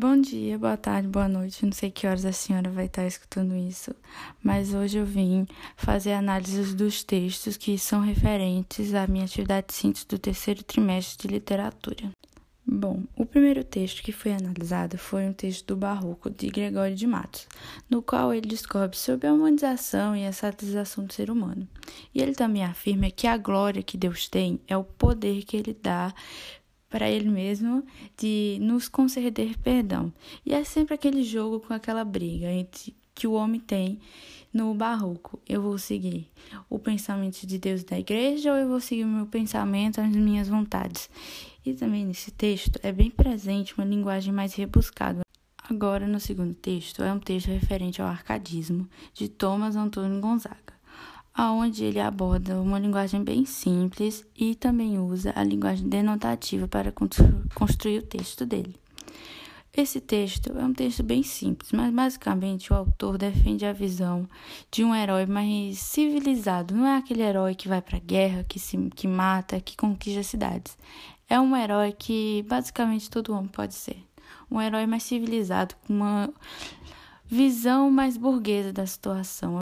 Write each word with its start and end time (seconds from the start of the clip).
Bom 0.00 0.20
dia, 0.20 0.56
boa 0.56 0.76
tarde, 0.76 1.08
boa 1.08 1.26
noite. 1.26 1.66
Não 1.66 1.72
sei 1.72 1.90
que 1.90 2.06
horas 2.06 2.24
a 2.24 2.30
senhora 2.30 2.70
vai 2.70 2.84
estar 2.84 3.04
escutando 3.04 3.56
isso, 3.56 3.92
mas 4.40 4.72
hoje 4.72 4.96
eu 4.96 5.04
vim 5.04 5.44
fazer 5.76 6.12
análises 6.12 6.72
dos 6.72 7.02
textos 7.02 7.56
que 7.56 7.76
são 7.76 8.00
referentes 8.00 8.94
à 8.94 9.08
minha 9.08 9.24
atividade 9.24 9.66
de 9.66 9.74
síntese 9.74 10.06
do 10.06 10.16
terceiro 10.16 10.62
trimestre 10.62 11.26
de 11.26 11.34
literatura. 11.34 12.12
Bom, 12.64 13.02
o 13.16 13.26
primeiro 13.26 13.64
texto 13.64 14.02
que 14.02 14.12
foi 14.12 14.34
analisado 14.34 14.96
foi 14.96 15.24
um 15.24 15.32
texto 15.32 15.66
do 15.66 15.76
Barroco 15.76 16.30
de 16.30 16.48
Gregório 16.48 16.94
de 16.94 17.06
Matos, 17.06 17.48
no 17.90 18.00
qual 18.00 18.32
ele 18.32 18.46
descobre 18.46 18.96
sobre 18.96 19.26
a 19.26 19.32
humanização 19.32 20.14
e 20.14 20.26
a 20.26 20.32
satirização 20.32 21.06
do 21.06 21.12
ser 21.12 21.30
humano. 21.30 21.66
E 22.14 22.22
ele 22.22 22.34
também 22.34 22.62
afirma 22.62 23.10
que 23.10 23.26
a 23.26 23.36
glória 23.36 23.82
que 23.82 23.96
Deus 23.96 24.28
tem 24.28 24.60
é 24.68 24.76
o 24.76 24.84
poder 24.84 25.44
que 25.44 25.56
ele 25.56 25.76
dá 25.82 26.14
para 26.88 27.10
ele 27.10 27.28
mesmo 27.28 27.84
de 28.16 28.58
nos 28.60 28.88
conceder 28.88 29.56
perdão. 29.58 30.12
E 30.44 30.54
é 30.54 30.64
sempre 30.64 30.94
aquele 30.94 31.22
jogo 31.22 31.60
com 31.60 31.74
aquela 31.74 32.04
briga 32.04 32.50
entre 32.50 32.94
que 33.14 33.26
o 33.26 33.32
homem 33.32 33.60
tem 33.60 33.98
no 34.52 34.72
barroco. 34.74 35.38
Eu 35.48 35.60
vou 35.60 35.78
seguir 35.78 36.28
o 36.70 36.78
pensamento 36.78 37.46
de 37.46 37.58
Deus 37.58 37.84
da 37.84 37.98
igreja 37.98 38.52
ou 38.52 38.58
eu 38.58 38.68
vou 38.68 38.80
seguir 38.80 39.04
o 39.04 39.08
meu 39.08 39.26
pensamento, 39.26 40.00
as 40.00 40.10
minhas 40.10 40.48
vontades. 40.48 41.10
E 41.64 41.74
também 41.74 42.06
nesse 42.06 42.30
texto 42.30 42.78
é 42.82 42.92
bem 42.92 43.10
presente 43.10 43.74
uma 43.76 43.84
linguagem 43.84 44.32
mais 44.32 44.54
rebuscada. 44.54 45.20
Agora, 45.68 46.06
no 46.06 46.18
segundo 46.18 46.54
texto, 46.54 47.02
é 47.02 47.12
um 47.12 47.18
texto 47.18 47.48
referente 47.48 48.00
ao 48.00 48.08
arcadismo 48.08 48.88
de 49.12 49.28
Thomas 49.28 49.76
Antônio 49.76 50.18
Gonzaga 50.18 50.77
aonde 51.38 51.84
ele 51.84 52.00
aborda 52.00 52.60
uma 52.60 52.80
linguagem 52.80 53.22
bem 53.22 53.46
simples 53.46 54.26
e 54.36 54.56
também 54.56 54.98
usa 54.98 55.32
a 55.36 55.44
linguagem 55.44 55.88
denotativa 55.88 56.66
para 56.66 56.92
construir 57.54 57.98
o 58.00 58.02
texto 58.02 58.44
dele. 58.44 58.74
Esse 59.72 60.00
texto 60.00 60.50
é 60.58 60.64
um 60.64 60.72
texto 60.72 61.04
bem 61.04 61.22
simples, 61.22 61.70
mas 61.70 61.94
basicamente 61.94 62.72
o 62.72 62.76
autor 62.76 63.16
defende 63.16 63.64
a 63.64 63.72
visão 63.72 64.28
de 64.68 64.82
um 64.82 64.92
herói 64.92 65.26
mais 65.26 65.78
civilizado. 65.78 66.74
Não 66.74 66.84
é 66.84 66.96
aquele 66.96 67.22
herói 67.22 67.54
que 67.54 67.68
vai 67.68 67.80
para 67.80 67.98
a 67.98 68.00
guerra, 68.00 68.42
que, 68.42 68.58
se, 68.58 68.76
que 68.96 69.06
mata, 69.06 69.60
que 69.60 69.76
conquista 69.76 70.24
cidades. 70.24 70.76
É 71.30 71.38
um 71.38 71.56
herói 71.56 71.92
que 71.92 72.44
basicamente 72.48 73.08
todo 73.08 73.32
homem 73.32 73.46
pode 73.46 73.74
ser. 73.74 74.02
Um 74.50 74.60
herói 74.60 74.86
mais 74.86 75.04
civilizado, 75.04 75.76
com 75.86 75.92
uma 75.92 76.34
visão 77.28 77.90
mais 77.90 78.16
burguesa 78.16 78.72
da 78.72 78.86
situação. 78.86 79.56